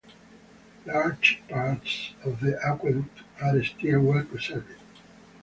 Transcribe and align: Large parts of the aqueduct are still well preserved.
Large 0.87 1.43
parts 1.47 2.13
of 2.25 2.39
the 2.39 2.57
aqueduct 2.65 3.19
are 3.39 3.63
still 3.63 4.01
well 4.01 4.23
preserved. 4.25 4.81